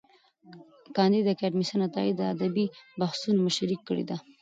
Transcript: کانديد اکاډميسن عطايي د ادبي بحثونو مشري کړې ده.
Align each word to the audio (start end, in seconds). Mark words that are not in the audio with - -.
کانديد 0.95 1.25
اکاډميسن 1.31 1.79
عطايي 1.87 2.11
د 2.15 2.21
ادبي 2.33 2.65
بحثونو 2.99 3.39
مشري 3.47 3.75
کړې 3.87 4.03
ده. 4.09 4.17